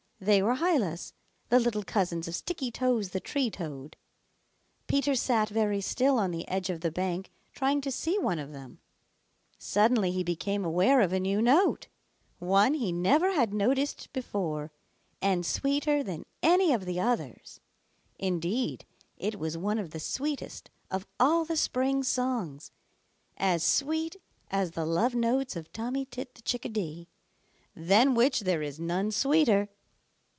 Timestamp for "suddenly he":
9.57-10.23